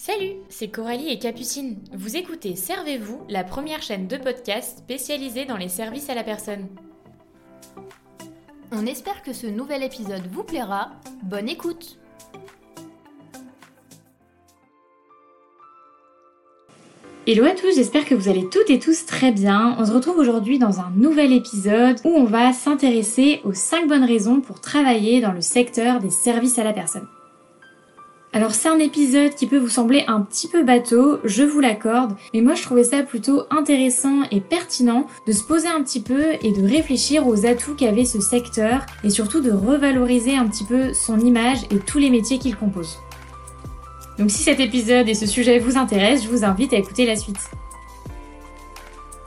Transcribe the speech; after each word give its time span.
Salut, 0.00 0.36
c'est 0.48 0.68
Coralie 0.68 1.10
et 1.10 1.18
Capucine. 1.18 1.76
Vous 1.92 2.16
écoutez 2.16 2.56
Servez-vous, 2.56 3.20
la 3.28 3.44
première 3.44 3.82
chaîne 3.82 4.06
de 4.06 4.16
podcast 4.16 4.78
spécialisée 4.78 5.44
dans 5.44 5.58
les 5.58 5.68
services 5.68 6.08
à 6.08 6.14
la 6.14 6.24
personne. 6.24 6.68
On 8.72 8.86
espère 8.86 9.22
que 9.22 9.34
ce 9.34 9.46
nouvel 9.46 9.82
épisode 9.82 10.26
vous 10.32 10.42
plaira. 10.42 10.92
Bonne 11.22 11.50
écoute 11.50 11.98
Hello 17.26 17.44
à 17.44 17.50
tous, 17.50 17.74
j'espère 17.74 18.06
que 18.06 18.14
vous 18.14 18.30
allez 18.30 18.48
toutes 18.48 18.70
et 18.70 18.78
tous 18.78 19.04
très 19.04 19.32
bien. 19.32 19.76
On 19.78 19.84
se 19.84 19.92
retrouve 19.92 20.16
aujourd'hui 20.16 20.58
dans 20.58 20.80
un 20.80 20.90
nouvel 20.96 21.30
épisode 21.30 22.00
où 22.04 22.08
on 22.08 22.24
va 22.24 22.54
s'intéresser 22.54 23.42
aux 23.44 23.52
5 23.52 23.86
bonnes 23.86 24.04
raisons 24.04 24.40
pour 24.40 24.62
travailler 24.62 25.20
dans 25.20 25.32
le 25.32 25.42
secteur 25.42 26.00
des 26.00 26.08
services 26.08 26.58
à 26.58 26.64
la 26.64 26.72
personne. 26.72 27.06
Alors 28.32 28.54
c'est 28.54 28.68
un 28.68 28.78
épisode 28.78 29.34
qui 29.34 29.48
peut 29.48 29.58
vous 29.58 29.68
sembler 29.68 30.04
un 30.06 30.20
petit 30.20 30.46
peu 30.46 30.62
bateau, 30.62 31.18
je 31.24 31.42
vous 31.42 31.58
l'accorde, 31.58 32.14
mais 32.32 32.42
moi 32.42 32.54
je 32.54 32.62
trouvais 32.62 32.84
ça 32.84 33.02
plutôt 33.02 33.42
intéressant 33.50 34.22
et 34.30 34.40
pertinent 34.40 35.08
de 35.26 35.32
se 35.32 35.42
poser 35.42 35.66
un 35.66 35.82
petit 35.82 36.00
peu 36.00 36.34
et 36.40 36.52
de 36.52 36.62
réfléchir 36.62 37.26
aux 37.26 37.44
atouts 37.44 37.74
qu'avait 37.74 38.04
ce 38.04 38.20
secteur 38.20 38.86
et 39.02 39.10
surtout 39.10 39.40
de 39.40 39.50
revaloriser 39.50 40.36
un 40.36 40.46
petit 40.46 40.62
peu 40.62 40.94
son 40.94 41.18
image 41.18 41.64
et 41.72 41.78
tous 41.78 41.98
les 41.98 42.08
métiers 42.10 42.38
qu'il 42.38 42.54
compose. 42.54 42.98
Donc 44.16 44.30
si 44.30 44.44
cet 44.44 44.60
épisode 44.60 45.08
et 45.08 45.14
ce 45.14 45.26
sujet 45.26 45.58
vous 45.58 45.76
intéressent, 45.76 46.26
je 46.26 46.30
vous 46.30 46.44
invite 46.44 46.72
à 46.72 46.76
écouter 46.76 47.06
la 47.06 47.16
suite. 47.16 47.50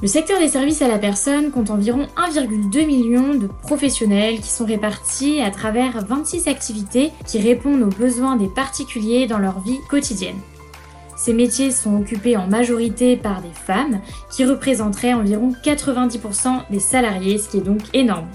Le 0.00 0.06
secteur 0.06 0.38
des 0.38 0.46
services 0.46 0.80
à 0.80 0.86
la 0.86 0.98
personne 0.98 1.50
compte 1.50 1.70
environ 1.70 2.06
1,2 2.16 2.86
million 2.86 3.34
de 3.34 3.48
professionnels 3.48 4.38
qui 4.38 4.48
sont 4.48 4.64
répartis 4.64 5.40
à 5.40 5.50
travers 5.50 6.04
26 6.06 6.46
activités 6.46 7.10
qui 7.26 7.40
répondent 7.40 7.82
aux 7.82 7.98
besoins 7.98 8.36
des 8.36 8.46
particuliers 8.46 9.26
dans 9.26 9.38
leur 9.38 9.58
vie 9.58 9.80
quotidienne. 9.90 10.38
Ces 11.16 11.32
métiers 11.32 11.72
sont 11.72 12.00
occupés 12.00 12.36
en 12.36 12.46
majorité 12.46 13.16
par 13.16 13.42
des 13.42 13.52
femmes 13.52 14.00
qui 14.30 14.44
représenteraient 14.44 15.14
environ 15.14 15.52
90% 15.64 16.70
des 16.70 16.78
salariés, 16.78 17.38
ce 17.38 17.48
qui 17.48 17.56
est 17.56 17.62
donc 17.62 17.80
énorme. 17.92 18.28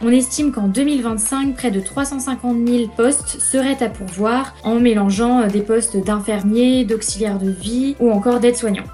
On 0.00 0.10
estime 0.10 0.52
qu'en 0.52 0.68
2025, 0.68 1.56
près 1.56 1.72
de 1.72 1.80
350 1.80 2.68
000 2.68 2.86
postes 2.96 3.40
seraient 3.40 3.82
à 3.82 3.88
pourvoir 3.88 4.54
en 4.62 4.76
mélangeant 4.76 5.44
des 5.48 5.62
postes 5.62 5.96
d'infirmiers, 5.96 6.84
d'auxiliaires 6.84 7.40
de 7.40 7.50
vie 7.50 7.96
ou 7.98 8.12
encore 8.12 8.38
d'aides-soignants. 8.38 8.86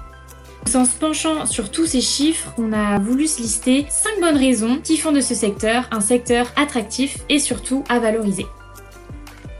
En 0.67 0.85
se 0.85 0.95
penchant 0.97 1.45
sur 1.45 1.71
tous 1.71 1.87
ces 1.87 2.01
chiffres, 2.01 2.53
on 2.57 2.73
a 2.73 2.99
voulu 2.99 3.27
se 3.27 3.41
lister 3.41 3.85
5 3.89 4.21
bonnes 4.21 4.37
raisons 4.37 4.79
qui 4.83 4.97
font 4.97 5.11
de 5.11 5.19
ce 5.19 5.33
secteur 5.33 5.87
un 5.91 5.99
secteur 5.99 6.47
attractif 6.55 7.17
et 7.27 7.39
surtout 7.39 7.83
à 7.89 7.99
valoriser. 7.99 8.45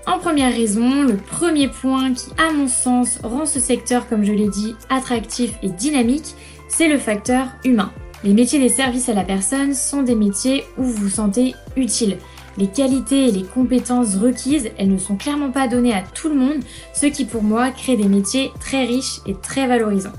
En 0.05 0.19
première 0.19 0.53
raison, 0.53 1.01
le 1.01 1.17
premier 1.17 1.67
point 1.67 2.13
qui, 2.13 2.29
à 2.37 2.51
mon 2.51 2.67
sens, 2.67 3.19
rend 3.23 3.45
ce 3.45 3.59
secteur, 3.59 4.07
comme 4.07 4.23
je 4.23 4.33
l'ai 4.33 4.49
dit, 4.49 4.75
attractif 4.89 5.53
et 5.63 5.69
dynamique, 5.69 6.35
c'est 6.67 6.87
le 6.87 6.97
facteur 6.97 7.47
humain. 7.63 7.91
Les 8.23 8.33
métiers 8.33 8.59
des 8.59 8.69
services 8.69 9.09
à 9.09 9.13
la 9.13 9.23
personne 9.23 9.73
sont 9.73 10.03
des 10.03 10.15
métiers 10.15 10.63
où 10.77 10.83
vous 10.83 11.03
vous 11.03 11.09
sentez 11.09 11.55
utile. 11.75 12.17
Les 12.57 12.67
qualités 12.67 13.29
et 13.29 13.31
les 13.31 13.43
compétences 13.43 14.15
requises, 14.15 14.69
elles 14.77 14.91
ne 14.91 14.97
sont 14.97 15.15
clairement 15.15 15.51
pas 15.51 15.67
données 15.67 15.93
à 15.93 16.01
tout 16.01 16.29
le 16.29 16.35
monde, 16.35 16.63
ce 16.93 17.05
qui 17.05 17.25
pour 17.25 17.43
moi 17.43 17.71
crée 17.71 17.95
des 17.95 18.07
métiers 18.07 18.51
très 18.59 18.85
riches 18.85 19.21
et 19.25 19.35
très 19.35 19.67
valorisants. 19.67 20.13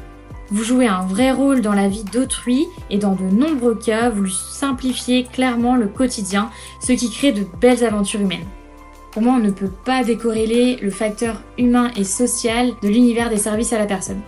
Vous 0.52 0.64
jouez 0.64 0.88
un 0.88 1.06
vrai 1.06 1.30
rôle 1.30 1.60
dans 1.60 1.74
la 1.74 1.86
vie 1.86 2.02
d'autrui 2.02 2.66
et 2.90 2.98
dans 2.98 3.14
de 3.14 3.22
nombreux 3.22 3.76
cas, 3.76 4.10
vous 4.10 4.26
simplifiez 4.26 5.22
clairement 5.22 5.76
le 5.76 5.86
quotidien, 5.86 6.50
ce 6.80 6.92
qui 6.92 7.08
crée 7.08 7.30
de 7.30 7.46
belles 7.60 7.84
aventures 7.84 8.20
humaines. 8.20 8.48
Pour 9.12 9.22
moi, 9.22 9.34
on 9.34 9.44
ne 9.44 9.52
peut 9.52 9.70
pas 9.84 10.02
décorréler 10.02 10.76
le 10.82 10.90
facteur 10.90 11.40
humain 11.56 11.92
et 11.96 12.02
social 12.02 12.72
de 12.82 12.88
l'univers 12.88 13.30
des 13.30 13.36
services 13.36 13.72
à 13.72 13.78
la 13.78 13.86
personne. 13.86 14.22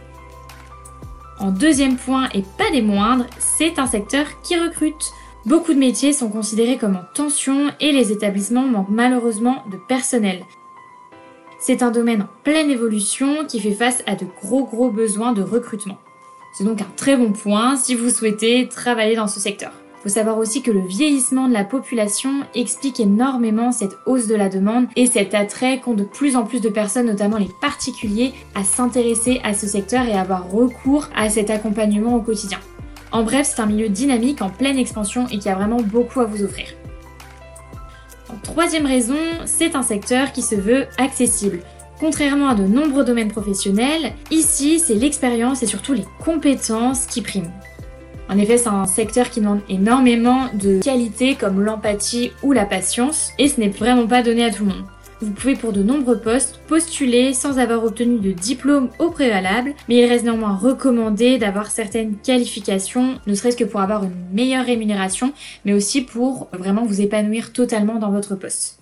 En 1.41 1.50
deuxième 1.50 1.97
point, 1.97 2.28
et 2.34 2.45
pas 2.56 2.70
des 2.70 2.83
moindres, 2.83 3.27
c'est 3.41 3.81
un 3.81 3.87
secteur 3.87 4.27
qui 4.43 4.56
recrute. 4.56 5.12
Beaucoup 5.44 5.75
de 5.75 5.78
métiers 5.78 6.12
sont 6.12 6.28
considérés 6.28 6.78
comme 6.78 6.94
en 6.94 7.03
tension 7.15 7.72
et 7.81 7.91
les 7.91 8.12
établissements 8.12 8.69
manquent 8.69 8.91
malheureusement 8.91 9.65
de 9.72 9.77
personnel. 9.77 10.44
C'est 11.59 11.82
un 11.82 11.91
domaine 11.91 12.22
en 12.22 12.28
pleine 12.44 12.71
évolution 12.71 13.44
qui 13.44 13.59
fait 13.59 13.72
face 13.72 14.05
à 14.06 14.15
de 14.15 14.27
gros 14.41 14.65
gros 14.65 14.91
besoins 14.91 15.32
de 15.32 15.43
recrutement. 15.43 15.99
C'est 16.52 16.64
donc 16.64 16.82
un 16.82 16.90
très 16.96 17.16
bon 17.16 17.32
point 17.32 17.76
si 17.76 17.94
vous 17.94 18.10
souhaitez 18.10 18.68
travailler 18.68 19.16
dans 19.16 19.26
ce 19.26 19.40
secteur. 19.40 19.72
Il 19.98 20.02
faut 20.02 20.14
savoir 20.14 20.38
aussi 20.38 20.62
que 20.62 20.70
le 20.70 20.80
vieillissement 20.80 21.48
de 21.48 21.52
la 21.52 21.64
population 21.64 22.42
explique 22.54 22.98
énormément 22.98 23.70
cette 23.70 23.96
hausse 24.04 24.26
de 24.26 24.34
la 24.34 24.48
demande 24.48 24.86
et 24.96 25.06
cet 25.06 25.32
attrait 25.32 25.78
qu'ont 25.78 25.94
de 25.94 26.02
plus 26.02 26.36
en 26.36 26.44
plus 26.44 26.60
de 26.60 26.68
personnes, 26.68 27.06
notamment 27.06 27.38
les 27.38 27.48
particuliers, 27.60 28.32
à 28.54 28.64
s'intéresser 28.64 29.40
à 29.44 29.54
ce 29.54 29.66
secteur 29.66 30.04
et 30.06 30.12
avoir 30.12 30.50
recours 30.50 31.08
à 31.14 31.30
cet 31.30 31.50
accompagnement 31.50 32.16
au 32.16 32.20
quotidien. 32.20 32.58
En 33.12 33.22
bref, 33.22 33.52
c'est 33.54 33.62
un 33.62 33.66
milieu 33.66 33.88
dynamique 33.88 34.42
en 34.42 34.50
pleine 34.50 34.78
expansion 34.78 35.26
et 35.28 35.38
qui 35.38 35.48
a 35.48 35.54
vraiment 35.54 35.80
beaucoup 35.80 36.20
à 36.20 36.24
vous 36.24 36.42
offrir. 36.42 36.66
Troisième 38.42 38.86
raison, 38.86 39.16
c'est 39.44 39.76
un 39.76 39.82
secteur 39.82 40.32
qui 40.32 40.42
se 40.42 40.56
veut 40.56 40.86
accessible. 40.98 41.60
Contrairement 42.02 42.48
à 42.48 42.56
de 42.56 42.64
nombreux 42.64 43.04
domaines 43.04 43.30
professionnels, 43.30 44.12
ici 44.32 44.80
c'est 44.80 44.96
l'expérience 44.96 45.62
et 45.62 45.66
surtout 45.66 45.92
les 45.92 46.04
compétences 46.18 47.06
qui 47.06 47.22
priment. 47.22 47.52
En 48.28 48.36
effet, 48.38 48.58
c'est 48.58 48.70
un 48.70 48.86
secteur 48.86 49.30
qui 49.30 49.38
demande 49.38 49.60
énormément 49.68 50.48
de 50.52 50.80
qualités 50.80 51.36
comme 51.36 51.60
l'empathie 51.60 52.32
ou 52.42 52.50
la 52.50 52.64
patience, 52.64 53.30
et 53.38 53.46
ce 53.46 53.60
n'est 53.60 53.68
vraiment 53.68 54.08
pas 54.08 54.24
donné 54.24 54.44
à 54.44 54.50
tout 54.50 54.64
le 54.64 54.70
monde. 54.70 54.84
Vous 55.20 55.30
pouvez 55.30 55.54
pour 55.54 55.72
de 55.72 55.84
nombreux 55.84 56.18
postes 56.18 56.58
postuler 56.66 57.34
sans 57.34 57.60
avoir 57.60 57.84
obtenu 57.84 58.19
de 58.19 58.32
diplôme 58.32 58.90
au 58.98 59.10
préalable, 59.10 59.72
mais 59.88 59.98
il 59.98 60.06
reste 60.06 60.24
néanmoins 60.24 60.56
recommandé 60.56 61.38
d'avoir 61.38 61.70
certaines 61.70 62.16
qualifications, 62.16 63.20
ne 63.28 63.34
serait-ce 63.36 63.56
que 63.56 63.62
pour 63.62 63.80
avoir 63.80 64.02
une 64.02 64.16
meilleure 64.32 64.66
rémunération, 64.66 65.32
mais 65.64 65.72
aussi 65.72 66.00
pour 66.02 66.48
vraiment 66.52 66.84
vous 66.84 67.00
épanouir 67.00 67.52
totalement 67.52 68.00
dans 68.00 68.10
votre 68.10 68.34
poste. 68.34 68.80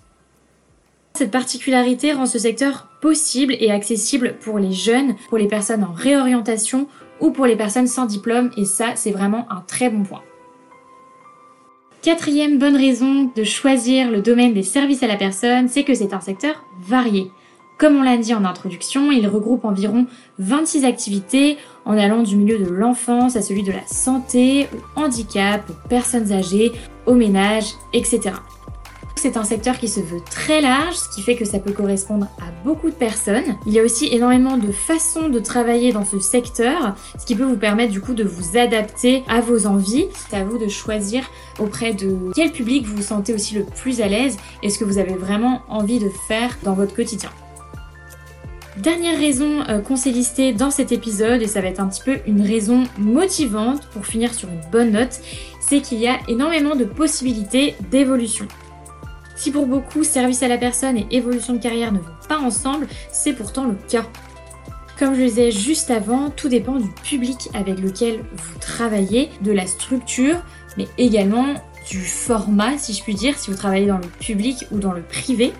Cette 1.13 1.29
particularité 1.29 2.13
rend 2.13 2.25
ce 2.25 2.39
secteur 2.39 2.87
possible 3.01 3.55
et 3.59 3.71
accessible 3.71 4.35
pour 4.39 4.59
les 4.59 4.71
jeunes, 4.71 5.15
pour 5.29 5.37
les 5.37 5.47
personnes 5.47 5.83
en 5.83 5.91
réorientation 5.91 6.87
ou 7.19 7.31
pour 7.31 7.45
les 7.45 7.55
personnes 7.55 7.87
sans 7.87 8.05
diplôme 8.05 8.51
et 8.57 8.65
ça 8.65 8.95
c'est 8.95 9.11
vraiment 9.11 9.45
un 9.51 9.61
très 9.61 9.89
bon 9.89 10.03
point. 10.03 10.21
Quatrième 12.01 12.57
bonne 12.57 12.75
raison 12.75 13.31
de 13.35 13.43
choisir 13.43 14.09
le 14.09 14.21
domaine 14.21 14.53
des 14.53 14.63
services 14.63 15.03
à 15.03 15.07
la 15.07 15.17
personne, 15.17 15.67
c'est 15.67 15.83
que 15.83 15.93
c'est 15.93 16.13
un 16.13 16.19
secteur 16.19 16.65
varié. 16.81 17.31
Comme 17.77 17.97
on 17.97 18.03
l'a 18.03 18.17
dit 18.17 18.33
en 18.33 18.45
introduction, 18.45 19.11
il 19.11 19.27
regroupe 19.27 19.65
environ 19.65 20.07
26 20.39 20.85
activités 20.85 21.57
en 21.85 21.97
allant 21.97 22.23
du 22.23 22.37
milieu 22.37 22.57
de 22.57 22.69
l'enfance 22.69 23.35
à 23.35 23.41
celui 23.41 23.63
de 23.63 23.71
la 23.71 23.85
santé, 23.85 24.67
au 24.95 24.99
handicap, 24.99 25.67
aux 25.69 25.87
personnes 25.89 26.31
âgées, 26.31 26.71
au 27.05 27.13
ménage, 27.13 27.73
etc. 27.93 28.33
C'est 29.21 29.37
un 29.37 29.43
secteur 29.43 29.77
qui 29.77 29.87
se 29.87 29.99
veut 29.99 30.19
très 30.31 30.61
large, 30.61 30.95
ce 30.95 31.07
qui 31.13 31.21
fait 31.21 31.35
que 31.35 31.45
ça 31.45 31.59
peut 31.59 31.73
correspondre 31.73 32.25
à 32.39 32.45
beaucoup 32.65 32.89
de 32.89 32.95
personnes. 32.95 33.55
Il 33.67 33.71
y 33.71 33.79
a 33.79 33.83
aussi 33.83 34.07
énormément 34.07 34.57
de 34.57 34.71
façons 34.71 35.29
de 35.29 35.37
travailler 35.37 35.93
dans 35.93 36.03
ce 36.03 36.17
secteur, 36.17 36.95
ce 37.19 37.27
qui 37.27 37.35
peut 37.35 37.43
vous 37.43 37.55
permettre 37.55 37.91
du 37.91 38.01
coup 38.01 38.15
de 38.15 38.23
vous 38.23 38.57
adapter 38.57 39.23
à 39.27 39.39
vos 39.39 39.67
envies. 39.67 40.07
C'est 40.15 40.37
à 40.37 40.43
vous 40.43 40.57
de 40.57 40.67
choisir 40.67 41.29
auprès 41.59 41.93
de 41.93 42.31
quel 42.33 42.51
public 42.51 42.87
vous 42.87 42.95
vous 42.95 43.03
sentez 43.03 43.31
aussi 43.35 43.53
le 43.53 43.63
plus 43.63 44.01
à 44.01 44.07
l'aise 44.07 44.37
et 44.63 44.71
ce 44.71 44.79
que 44.79 44.85
vous 44.85 44.97
avez 44.97 45.13
vraiment 45.13 45.61
envie 45.69 45.99
de 45.99 46.09
faire 46.27 46.57
dans 46.63 46.73
votre 46.73 46.95
quotidien. 46.95 47.29
Dernière 48.77 49.19
raison 49.19 49.61
euh, 49.69 49.81
qu'on 49.81 49.97
s'est 49.97 50.09
listée 50.09 50.51
dans 50.51 50.71
cet 50.71 50.91
épisode, 50.91 51.43
et 51.43 51.47
ça 51.47 51.61
va 51.61 51.67
être 51.67 51.79
un 51.79 51.89
petit 51.89 52.01
peu 52.03 52.17
une 52.25 52.41
raison 52.41 52.85
motivante 52.97 53.85
pour 53.93 54.07
finir 54.07 54.33
sur 54.33 54.49
une 54.49 54.61
bonne 54.71 54.93
note, 54.93 55.19
c'est 55.59 55.81
qu'il 55.81 55.99
y 55.99 56.07
a 56.07 56.17
énormément 56.27 56.75
de 56.75 56.85
possibilités 56.85 57.75
d'évolution. 57.91 58.47
Si 59.41 59.49
pour 59.49 59.65
beaucoup, 59.65 60.03
service 60.03 60.43
à 60.43 60.47
la 60.47 60.59
personne 60.59 60.97
et 60.97 61.07
évolution 61.09 61.53
de 61.53 61.57
carrière 61.57 61.91
ne 61.91 61.97
vont 61.97 62.13
pas 62.29 62.37
ensemble, 62.37 62.85
c'est 63.11 63.33
pourtant 63.33 63.65
le 63.65 63.73
cas. 63.89 64.05
Comme 64.99 65.15
je 65.15 65.21
le 65.21 65.25
disais 65.25 65.49
juste 65.49 65.89
avant, 65.89 66.29
tout 66.29 66.47
dépend 66.47 66.75
du 66.75 66.87
public 67.03 67.49
avec 67.55 67.79
lequel 67.79 68.19
vous 68.19 68.59
travaillez, 68.59 69.31
de 69.41 69.51
la 69.51 69.65
structure, 69.65 70.35
mais 70.77 70.87
également 70.99 71.55
du 71.89 72.01
format, 72.01 72.77
si 72.77 72.93
je 72.93 73.01
puis 73.01 73.15
dire, 73.15 73.35
si 73.35 73.49
vous 73.49 73.57
travaillez 73.57 73.87
dans 73.87 73.97
le 73.97 74.07
public 74.19 74.67
ou 74.69 74.77
dans 74.77 74.93
le 74.93 75.01
privé. 75.01 75.53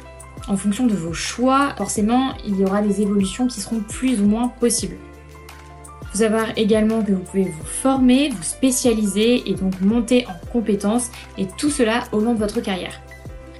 En 0.47 0.57
fonction 0.57 0.85
de 0.85 0.93
vos 0.93 1.13
choix, 1.13 1.73
forcément, 1.75 2.35
il 2.45 2.59
y 2.59 2.63
aura 2.63 2.83
des 2.83 3.01
évolutions 3.01 3.47
qui 3.47 3.61
seront 3.61 3.79
plus 3.79 4.21
ou 4.21 4.27
moins 4.27 4.49
possibles. 4.49 4.97
Il 6.03 6.07
faut 6.11 6.17
savoir 6.19 6.55
également 6.55 7.01
que 7.01 7.13
vous 7.13 7.23
pouvez 7.23 7.45
vous 7.45 7.65
former, 7.65 8.29
vous 8.29 8.43
spécialiser 8.43 9.49
et 9.49 9.55
donc 9.55 9.81
monter 9.81 10.27
en 10.27 10.51
compétences, 10.51 11.09
et 11.39 11.47
tout 11.57 11.71
cela 11.71 12.03
au 12.11 12.19
long 12.19 12.35
de 12.35 12.39
votre 12.39 12.61
carrière. 12.61 13.01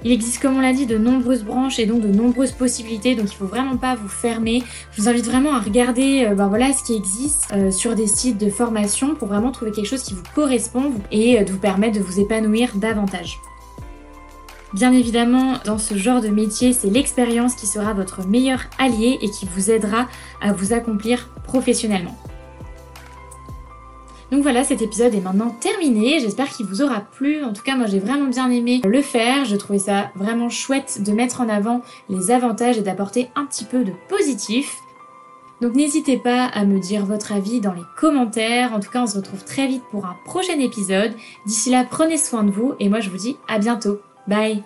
Il 0.04 0.10
existe, 0.10 0.42
comme 0.42 0.56
on 0.56 0.60
l'a 0.60 0.72
dit, 0.72 0.86
de 0.86 0.98
nombreuses 0.98 1.44
branches 1.44 1.78
et 1.78 1.86
donc 1.86 2.00
de 2.00 2.08
nombreuses 2.08 2.52
possibilités, 2.52 3.14
donc 3.14 3.26
il 3.30 3.36
faut 3.36 3.46
vraiment 3.46 3.76
pas 3.76 3.94
vous 3.94 4.08
fermer. 4.08 4.62
Je 4.92 5.02
vous 5.02 5.08
invite 5.08 5.24
vraiment 5.24 5.54
à 5.54 5.60
regarder 5.60 6.28
ben 6.36 6.50
ce 6.72 6.82
qui 6.84 6.94
existe 6.94 7.48
euh, 7.52 7.70
sur 7.70 7.94
des 7.94 8.06
sites 8.06 8.38
de 8.38 8.50
formation 8.50 9.14
pour 9.14 9.28
vraiment 9.28 9.52
trouver 9.52 9.70
quelque 9.70 9.86
chose 9.86 10.02
qui 10.02 10.14
vous 10.14 10.22
correspond 10.34 10.92
et 11.10 11.38
euh, 11.38 11.44
de 11.44 11.52
vous 11.52 11.58
permettre 11.58 11.98
de 11.98 12.02
vous 12.02 12.18
épanouir 12.18 12.70
davantage. 12.76 13.38
Bien 14.72 14.92
évidemment, 14.92 15.54
dans 15.64 15.78
ce 15.78 15.96
genre 15.96 16.20
de 16.20 16.28
métier, 16.28 16.72
c'est 16.72 16.88
l'expérience 16.88 17.54
qui 17.54 17.66
sera 17.66 17.92
votre 17.92 18.26
meilleur 18.26 18.60
allié 18.78 19.18
et 19.20 19.30
qui 19.30 19.46
vous 19.54 19.70
aidera 19.70 20.08
à 20.40 20.52
vous 20.52 20.72
accomplir 20.72 21.28
professionnellement. 21.44 22.16
Donc 24.32 24.42
voilà, 24.42 24.64
cet 24.64 24.80
épisode 24.80 25.14
est 25.14 25.20
maintenant 25.20 25.50
terminé. 25.50 26.18
J'espère 26.18 26.48
qu'il 26.48 26.64
vous 26.64 26.80
aura 26.80 27.00
plu. 27.00 27.44
En 27.44 27.52
tout 27.52 27.62
cas, 27.62 27.76
moi 27.76 27.86
j'ai 27.86 27.98
vraiment 27.98 28.28
bien 28.28 28.50
aimé 28.50 28.80
le 28.82 29.02
faire. 29.02 29.44
Je 29.44 29.56
trouvais 29.56 29.78
ça 29.78 30.10
vraiment 30.14 30.48
chouette 30.48 31.02
de 31.02 31.12
mettre 31.12 31.42
en 31.42 31.50
avant 31.50 31.82
les 32.08 32.30
avantages 32.30 32.78
et 32.78 32.82
d'apporter 32.82 33.28
un 33.36 33.44
petit 33.44 33.66
peu 33.66 33.84
de 33.84 33.92
positif. 34.08 34.78
Donc 35.60 35.74
n'hésitez 35.74 36.16
pas 36.16 36.46
à 36.46 36.64
me 36.64 36.80
dire 36.80 37.04
votre 37.04 37.32
avis 37.32 37.60
dans 37.60 37.74
les 37.74 37.84
commentaires. 37.98 38.72
En 38.72 38.80
tout 38.80 38.90
cas, 38.90 39.02
on 39.02 39.06
se 39.06 39.16
retrouve 39.16 39.44
très 39.44 39.66
vite 39.66 39.84
pour 39.90 40.06
un 40.06 40.16
prochain 40.24 40.58
épisode. 40.58 41.12
D'ici 41.44 41.68
là, 41.68 41.84
prenez 41.88 42.16
soin 42.16 42.42
de 42.42 42.50
vous 42.50 42.72
et 42.80 42.88
moi 42.88 43.00
je 43.00 43.10
vous 43.10 43.18
dis 43.18 43.36
à 43.48 43.58
bientôt. 43.58 44.00
Bye 44.26 44.64